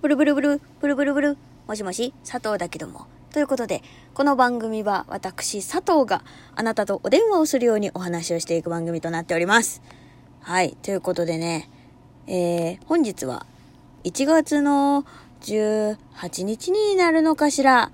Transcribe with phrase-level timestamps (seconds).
[0.00, 1.36] ブルブルブル、ブルブルブル、
[1.66, 3.08] もしもし、佐藤だけども。
[3.32, 3.82] ということで、
[4.14, 6.22] この番組は私、佐藤が
[6.54, 9.82] あなたとお電話をするようにお話をしていく番組となっております。
[10.40, 11.68] はい、ということでね、
[12.28, 13.44] えー、本日は
[14.04, 15.04] 1月の
[15.40, 17.90] 18日になるのかしら。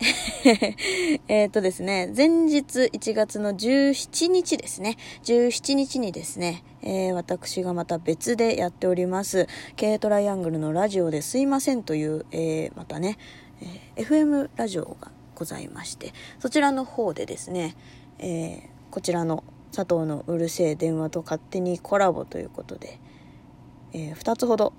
[1.28, 4.96] えっとですね、前日1月の17日ですね。
[5.24, 9.46] 17日にですね、えー、私がまた別でやっております、
[9.76, 13.18] K トライアングルのラジオですいませんという、えー、またね、
[13.60, 17.76] えー FM ラジオがございまして、そちらの方でですね、
[18.18, 22.98] えーこちらの佐藤のうるせえ電話と勝手にコラボということで、
[23.92, 24.72] え2つほど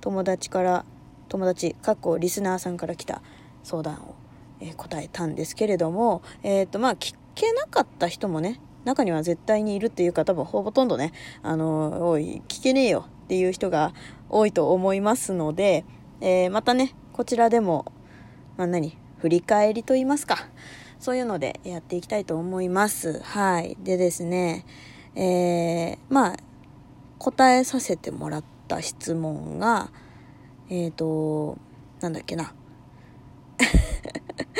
[0.00, 0.84] 友達から
[1.28, 3.20] 友達かっこリスナーさんから来た
[3.64, 4.14] 相談を、
[4.60, 13.94] えー答えたんですけれどもえっ、とまあ聞けなかった人もね中には絶対にいるっていうか多分ほとんどねあのおい聞けねえよっていう人が
[14.28, 15.84] 多いと思いますので、
[16.20, 17.92] えーまたねこちらでも、
[18.56, 20.48] まあ、何振り返りと言いますか
[20.98, 23.20] そういうのでやっていきたいと思います。
[23.20, 23.76] はい。
[23.82, 24.64] でですね
[25.14, 26.36] えーまあ
[27.18, 29.90] 答えさせてもらった質問が
[30.68, 31.56] えっ、と
[32.00, 32.54] なんだっけな。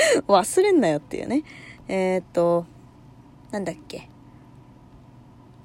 [0.29, 1.43] 忘れんなよっていうね。
[1.89, 2.67] えっ、と
[3.51, 4.09] なんだっけ。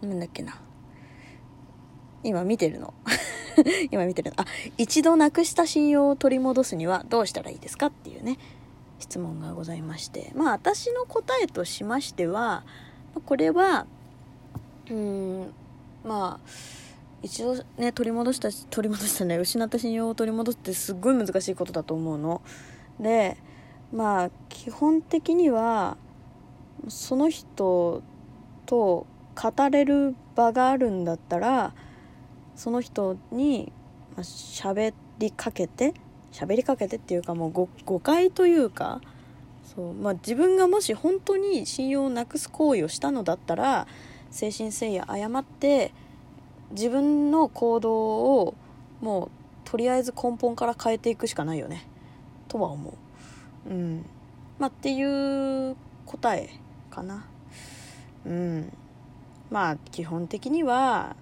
[0.02, 0.60] なんだっけな。
[2.24, 2.94] 今見てるの。
[3.92, 4.42] 今見てるの。
[4.42, 4.46] あ
[4.78, 8.38] 一度なくした信用を取り戻すにはどうしたらいいですかっていうね。
[9.00, 10.32] 質問がございまして。
[10.36, 12.64] まあ私の答えとしましては
[13.26, 13.88] これは
[14.88, 15.54] うーん
[16.04, 16.50] まあ
[17.22, 22.42] 一度ね取り戻した取り戻したね失った信用を取り戻すってすっごい難しいことだと思うの。
[23.00, 23.38] で
[23.94, 25.98] まあ基本的には
[26.88, 28.04] その人
[28.66, 31.74] と語れる場があるんだったら
[32.56, 33.72] その人に
[34.16, 35.94] まあ喋りかけて
[36.32, 39.02] 喋りかけてっていうかもう誤誤解というか
[39.64, 43.88] そう、まあ、自分がもし本当に信用をなくす行為をしたのだったら
[44.30, 45.94] 誠心誠意謝って
[46.72, 47.96] 自分の行動
[48.42, 48.56] を
[49.02, 49.30] もう
[49.66, 51.88] とりあえず根本から変えていくしかないよね。
[52.48, 52.94] とは思う。
[53.68, 54.06] うん。
[54.58, 55.76] まあっていう
[56.06, 56.50] 答え
[56.90, 57.26] かな。
[58.26, 58.74] うん。
[59.50, 61.16] まあ基本的には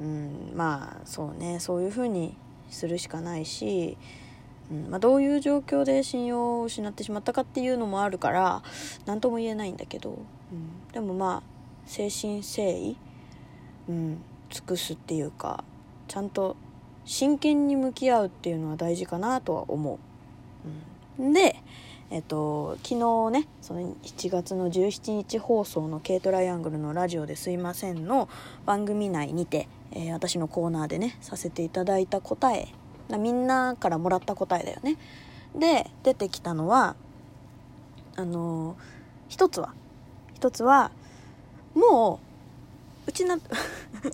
[0.00, 0.52] うん。
[0.54, 1.60] まあそうね。
[1.60, 2.36] そういうふうに
[2.70, 3.96] するしかないし、
[4.70, 4.90] うん。
[4.90, 8.62] まあ、どういう状況で信用を失ってしまったかっていうのもあるから
[9.06, 11.42] 何とも言えないんだけど、うん、でもまあ
[11.86, 12.96] 誠心誠意、
[13.88, 15.64] うん、尽くすっていうか
[16.08, 16.56] ちゃんと
[17.04, 19.94] 真剣に向き合うっていうのは大事かなとは思う。
[19.94, 20.00] うん、
[21.18, 21.56] で
[22.08, 28.28] えっと、昨日ねその7月の17日放送の「K トライアングルのラジオですいません」の
[28.64, 32.68] 番組内にて、えー私のコーナーでねさせていただいた答え。
[33.18, 34.96] みんなからもらった答えだよね。
[35.54, 36.94] で出てきたのは
[38.14, 38.76] あのー
[39.28, 39.74] 一つは。
[40.34, 40.92] 一つは
[41.74, 42.20] も
[43.06, 43.38] う失っ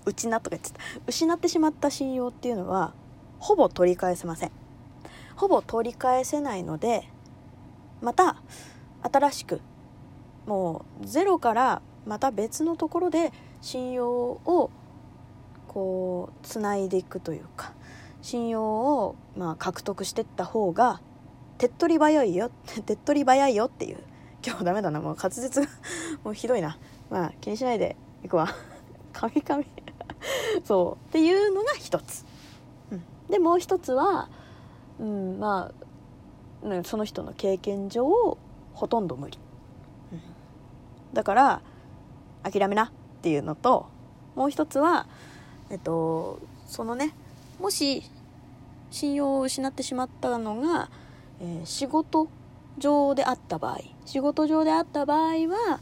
[0.07, 0.81] 失っとか言ってた。
[1.07, 2.95] 失ってしまった信用っていうのは
[3.39, 4.62] ほぼ取り返せません。
[5.37, 7.09] ほぼ取り返せないので
[8.01, 8.37] また
[9.03, 9.61] 新しく
[10.47, 14.71] もうゼロからまた別のところで信用を
[15.69, 17.73] こうつないでいくというか
[18.21, 21.01] 信用をまあ獲得していった方が
[21.59, 22.51] 手っ取り早いよ
[22.87, 23.99] 手っ取り早いよっていう
[24.45, 25.67] 今日ダメだなもう滑舌が
[26.25, 26.77] もうひどいな。
[27.11, 28.49] まあ気にしないでいくわ。
[29.13, 29.67] カミカミ
[30.65, 31.09] そう。
[31.09, 32.25] っていうのが一つ、
[32.91, 34.29] うん、でもう一つは、
[35.03, 35.73] うん、ま
[36.65, 38.07] あねその人の経験上
[38.73, 39.39] ほとんど無理、
[40.13, 40.21] うん。
[41.13, 41.63] だから
[42.45, 42.91] 諦めなっ
[43.21, 43.87] ていうのと
[44.37, 45.07] もう一つは
[45.71, 47.15] えっとそのね
[47.61, 48.05] もし
[48.91, 50.89] 信用を失ってしまったのが、
[51.41, 52.29] えー仕事
[52.79, 53.81] 上であった場合。
[54.07, 55.81] 仕事上であった場合は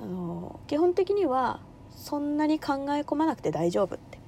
[0.00, 1.60] あの基本的には
[1.96, 4.18] そんなに考え込まなくて大丈夫って。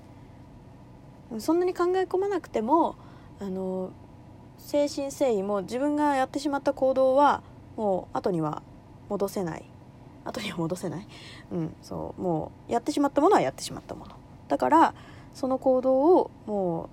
[1.38, 2.96] そんなに考え込まなくても
[3.42, 3.90] あの
[4.56, 7.42] 精神誠意も自分がやってしまった行動は
[7.76, 8.62] もう後には
[9.08, 9.64] 戻せない。
[10.24, 11.08] 後には戻せない、
[11.50, 12.22] うん、そう。
[12.22, 14.12] もうやってしまったものはやってしまったもの。
[14.46, 14.94] だから
[15.34, 16.88] その行動をもう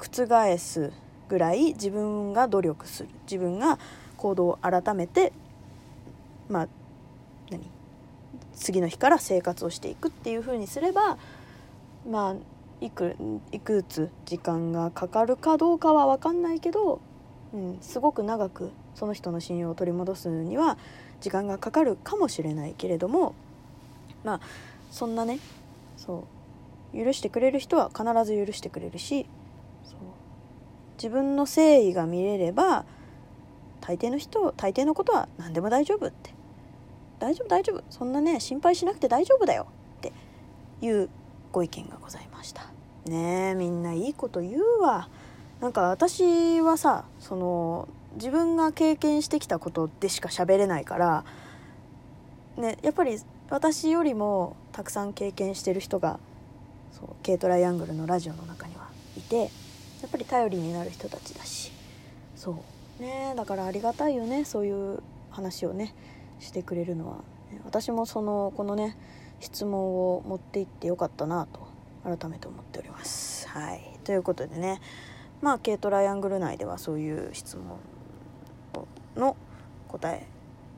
[0.00, 0.92] 覆す
[1.28, 3.08] ぐらい自分が努力する。
[3.22, 3.78] 自分が
[4.16, 5.32] 行動を改めて
[6.48, 6.68] まあ
[7.48, 7.70] 何？
[8.54, 11.18] 次の日から生活をしていくっていう風にすれば
[12.10, 13.16] まあいく
[13.52, 17.00] いくつ時間がかかるかどうかは分かんないけど、
[17.54, 20.76] うん、すごく長くその人の信用を取り戻すには
[21.20, 23.34] 時間がかかるかもしれないけれども
[24.24, 24.40] まあ
[24.90, 25.38] そんなね
[25.96, 26.24] そ
[26.94, 29.26] う許してくれる人は必ず許してくれるし
[30.96, 32.84] 自分の誠意が見れれば
[33.80, 36.34] 大抵の人大抵のことは何でも大丈夫って。
[37.18, 37.82] 大丈夫大丈夫。
[37.88, 39.66] そんなね心配しなくて大丈夫だよ
[39.98, 40.12] って
[40.82, 41.08] いう
[41.56, 42.66] ご意見がございました。
[43.06, 45.08] ねえみんないいこと言うわ。
[45.58, 51.24] なんか私はさその自分が経験してきたことでしか喋れないから
[52.58, 53.18] ねやっぱり
[53.48, 56.20] 私よりもたくさん経験してる人が
[56.92, 59.46] そう軽トライアングルのラジオの中にはいてや
[60.08, 61.72] っぱり頼りになる人たちだし。
[62.34, 62.50] そ
[63.00, 63.02] う。
[63.02, 65.94] ねだからありがたいよねそういう話をね
[66.38, 67.16] してくれるのは、
[67.50, 68.94] ね、私もそのこのね
[69.40, 71.66] 質問を持っていってよかったなと
[72.04, 73.48] 改めて思っております。
[73.48, 74.80] はいということでね
[75.42, 77.78] まあ軽トライアングル内ではそういう質問
[79.16, 79.36] の
[79.88, 80.26] 答え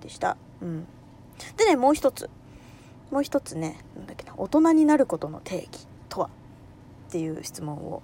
[0.01, 0.37] でした。
[0.63, 0.87] うん、
[1.57, 2.31] でねもう一つ
[3.11, 6.31] もう一つねなんだっけな大人になることの定義とは
[7.09, 8.03] っていう質問を、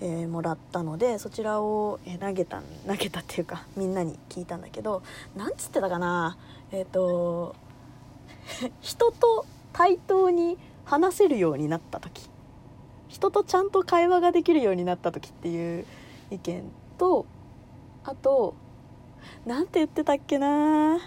[0.00, 5.02] えー、もらったのでそちらを、えー、投げた投げたっていうかみんなに聞いたんだけど
[5.36, 6.36] なんつってたかな
[6.70, 7.54] えっ、ー、と
[8.80, 12.28] 人と対等に話せるようになった時
[13.08, 15.86] 人とちゃんと会話ができるようになった時っていう
[16.30, 16.64] 意見
[16.98, 17.26] と
[18.04, 18.54] あと
[19.46, 20.98] 何て言ってたっけな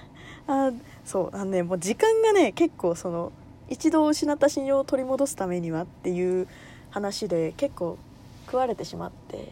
[0.47, 0.71] あ
[1.03, 3.31] そうあのねもう時間がね結構その
[3.69, 6.47] 一度失った信用を取り戻すためにはっていう
[6.91, 7.97] 話で結構
[8.45, 9.51] 食われてしまって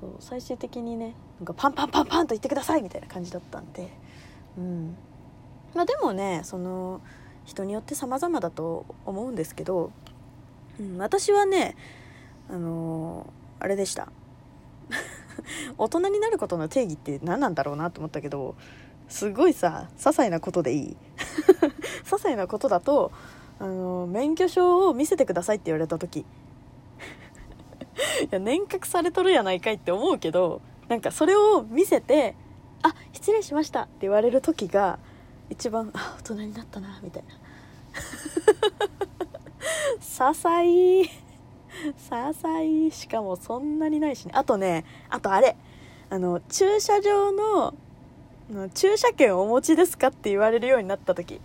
[0.00, 3.88] そう最終的にねなんかパンパンパンパンと言ってくださいみたいな感じだったんで
[4.58, 4.96] うん。
[5.74, 7.00] まあでもねその
[7.44, 9.92] 人によって様々だと思うんですけど、
[10.78, 11.76] うん、私はね
[12.48, 14.10] あのー、あれでした。
[15.78, 18.56] 大人になることの定義って何なんだろうなと思ったけど
[19.08, 20.96] すごいさ些細なことでいい。
[22.04, 23.12] 些細なことだと
[23.58, 26.20] あの免許証を見せてくださいって言われた時。
[28.22, 32.34] いや年賀されとるやないかいって思うけどなんかそれを見せて
[32.82, 34.98] 「あ失礼しました」って言われる時が
[35.50, 37.34] 一番あ大人になったなみたいな。
[40.00, 41.10] 些細些
[42.06, 44.32] 細しかもそんなにないしね。
[44.34, 45.56] あとねあとあれ。
[46.08, 47.74] あの駐車場の
[48.74, 51.40] 駐車券お持ちですかって言われるようになった時。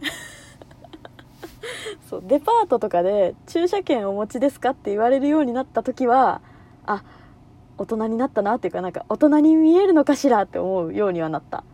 [2.08, 6.40] そうデパートとかで駐車券お持ちですかって言われるようになった時は
[6.86, 7.02] あ
[7.78, 11.64] 大人になったなっていうかなんか大人に見えるのかしらって思うようにはなった。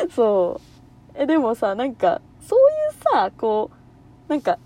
[0.14, 0.60] そ
[1.14, 1.18] う。
[1.18, 3.70] えでもさなんかそういうさこ
[4.28, 4.58] うなんか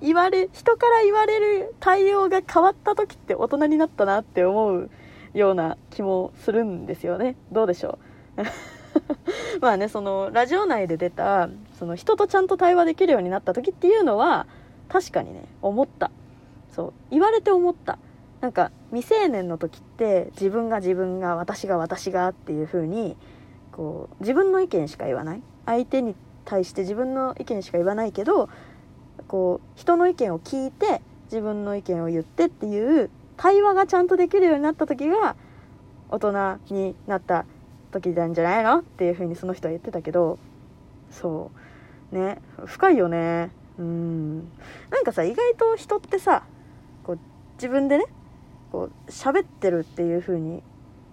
[0.00, 4.90] 言われ人から言われる対応が変わった時って大人になったなって思う
[5.34, 7.36] ような気もするんですよね。
[7.52, 7.98] どうでしょ
[8.36, 8.42] う？
[9.60, 11.48] まあねそのラジオ内で出た
[11.78, 14.46] その人とちゃんと対話できるようになった時っていうのは
[14.88, 16.10] 確かにね思った。
[16.70, 16.92] そう。
[17.10, 17.98] 言われて思った。
[18.40, 23.16] なんか未成年の時って自分が自分が私が私がっていう風に
[23.72, 25.42] こう自分の意見しか言わない。
[25.66, 26.14] 相手に
[26.44, 28.48] 対して自分の意見しか言わないけど
[29.28, 35.36] こう人の意見を聞いて自分の意見を言ってっていう対話がちゃんとできるようになった時が
[36.10, 37.46] 大人になった
[37.90, 40.38] 時なんじゃないのっていうふうにその人は言ってたけど
[41.10, 41.50] そ
[42.12, 42.14] う。
[42.14, 42.38] ね。
[42.66, 43.50] 深いよね。
[43.78, 44.38] うん。
[44.90, 46.44] なんかさ意外と人ってさ
[47.04, 47.18] こう
[47.54, 48.04] 自分でね
[48.70, 50.62] こう喋ってるっていう風に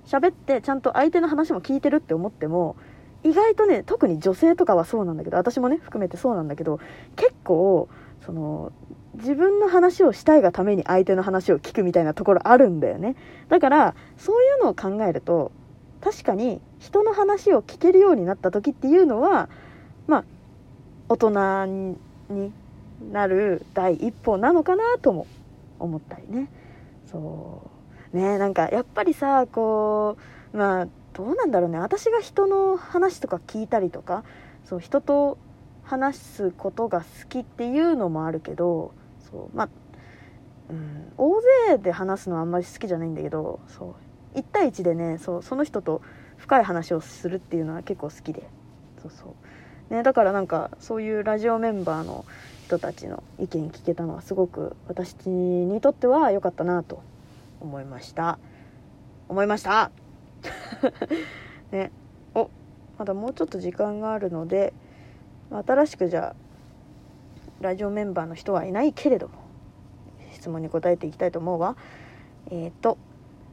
[0.10, 2.76] 喋ってちゃんと相手の話も聞いてるって思っても
[3.24, 6.80] 意外とね特に女性とかはそうなんだけど私もね含めてそうなんだけど
[7.16, 7.88] 結構
[8.26, 8.72] その
[9.16, 13.16] 自分の話をしたいがために相手の話を聞くみたいなところあるんだよね。
[13.50, 15.52] だからそういうのを考えると
[16.02, 19.50] 確かに人の話を聞けるようになった時っていうのは
[20.08, 20.24] まあ
[21.10, 21.66] 大人
[22.30, 22.52] に
[23.12, 25.28] なる第一歩なのかなとも
[25.78, 26.50] 思ったりね。
[27.12, 27.79] そう。
[28.14, 30.18] ねなんかやっぱりさこ
[30.54, 31.80] うまあどうなんだろうね。
[31.80, 34.24] 私が人の話とか聞いたりとか
[34.64, 35.38] そう人と
[35.84, 38.94] 話すことが好きっていうのもあるけど
[39.32, 39.70] そうまあ、
[40.70, 43.96] うん、大勢で話すのはあんまり好きじゃないんだけどそ
[44.36, 46.02] う1対1でねそうその人と
[46.38, 48.44] 深い話をするっていうのは結構好きで
[49.02, 49.36] そうそ
[49.90, 52.24] う、ね、だからなんかそういうラジオメンバーの
[52.66, 57.02] 人たちの意見聞けたのはすごく私にとっては良かったなと
[57.62, 58.40] 思いました。
[59.28, 59.92] 思いました？
[61.72, 61.92] ね。
[62.34, 62.50] お
[62.98, 64.74] まだもうちょっと時間があるので
[65.66, 66.36] 新しくじゃあ
[67.62, 69.34] ラジオメンバーの人はいないけれども
[70.34, 71.76] 質問に答えていきたいと思うわ。
[72.52, 72.98] えっ、ー、と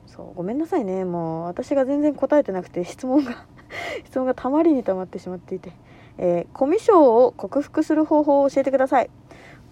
[0.06, 1.04] そうごめんなさいね。
[1.04, 3.44] もう私が全然答えてなくて質問が
[4.04, 5.72] 質問がたまりにたまってしまっていて、
[6.18, 9.10] えー、コミュ障を克服する方法を教えてください。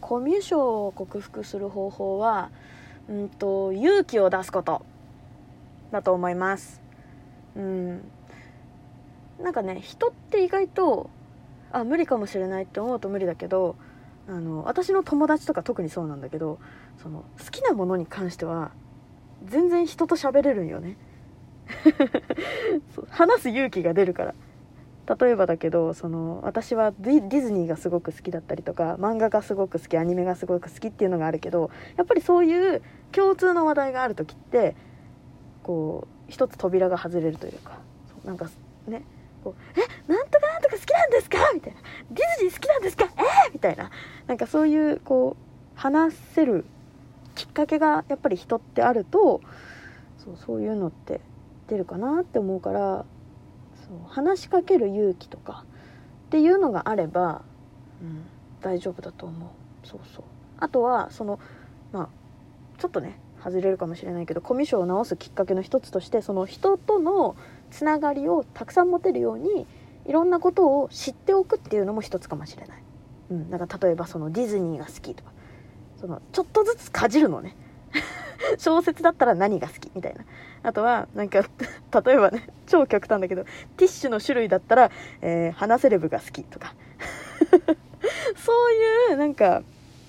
[0.00, 0.56] コミュ障
[0.88, 2.50] を克服する方法は
[3.08, 4.84] うんと勇気を出すこと
[5.92, 6.82] だと思います。
[7.56, 8.10] うん。
[9.40, 11.10] なんかね人って意外と
[11.72, 13.76] あ無理かもしれないって思うと無理だけど
[14.28, 16.58] あの私の友達とか特にそうなんだけど
[17.02, 18.70] その好きなものに関しては
[19.44, 20.96] 全然人と喋れるんよね。
[23.10, 24.34] 話す勇気が出るから。
[25.06, 32.82] 例えばだけどその私はディズニーがすごく好きだったりとか漫画がすごく好きアニメがすごく好きっていうのがあるけどやっぱりそういう
[33.12, 34.74] 共通の話題がある時って
[35.62, 37.78] こう一つ扉が外れるというか
[38.24, 38.48] なんか
[38.86, 39.02] ね
[39.42, 41.80] こう「えなんとかなんとか好きなんですか?」みたいな
[42.10, 43.90] 「ディズニー好きなんですかえー!」みたいな
[44.26, 46.64] なんかそういうこう話せる
[47.34, 49.42] きっかけがやっぱり人ってあると
[50.18, 51.20] そうそういうのって
[51.68, 53.04] 出るかなって思うから
[53.86, 55.64] そう話しかける勇気とか
[56.26, 57.42] っていうのがあれば、
[58.02, 58.24] うん、
[58.60, 59.86] 大丈夫だと思う。
[59.86, 60.24] そうそう。
[60.58, 61.38] あとはその
[61.92, 62.08] まあ
[62.78, 67.36] ちょっとね外れるかもしれないけどコミュ障を直すきっかけの一つとしてその人との
[67.70, 69.66] つながりをたくさん持てるように
[70.06, 72.82] いろんなことを知っておくっていうのも一つかもしれない。
[73.30, 75.32] うん、なんか例えばそのディズニーが好きとか
[76.00, 77.56] そのちょっとずつかじるのね
[78.58, 80.24] 小説だったら何が好きみたいな。
[80.62, 81.40] あとはなんか
[82.04, 83.44] 例えばね超極端だけど
[83.76, 86.74] ティッシュの種類だったら、えー、花セレブが好きとか。
[88.36, 88.72] そう
[89.10, 89.62] いうなんか、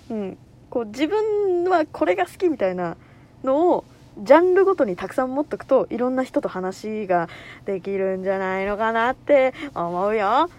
[0.09, 0.37] うん、
[0.69, 2.97] こう自分はこれが好きみたいな
[3.43, 3.85] のを
[4.17, 7.27] ジャンルごとにたくさん持っとくといろんな人と話が
[7.65, 10.49] できるんじゃないのかなって思うよ。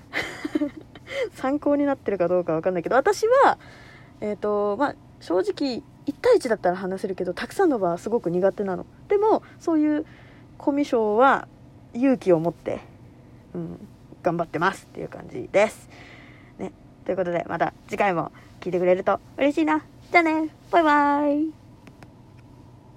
[1.34, 3.58] 参考になってるかどうかわかんないけど私は
[4.20, 8.86] えっ、ー、とまあ正直1対1だったら話せるけどたくさんの場はすごく苦手なの。
[9.08, 10.06] でもそういう
[10.58, 11.48] コミュ障は
[11.94, 12.80] 勇気を持って、
[13.54, 13.88] うん、
[14.22, 15.88] 頑張ってますっていう感じです、
[16.58, 16.72] ね、
[17.04, 19.84] ということでまた次回も聞いてくれると嬉しいな。
[20.10, 20.50] じゃあね。
[20.70, 21.65] バイバイ。